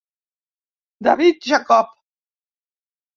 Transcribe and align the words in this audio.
David 1.05 1.35
Jacob. 1.43 1.85